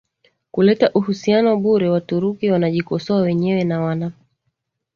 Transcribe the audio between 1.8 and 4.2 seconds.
Waturuki wanajikosoa wenyewe na wana